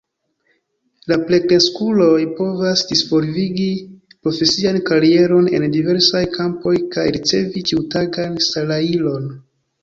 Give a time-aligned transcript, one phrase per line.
[1.09, 3.67] La plenkreskuloj povas disvolvigi
[4.23, 9.31] profesian karieron en diversaj kampoj kaj ricevi ĉiutagan salajron.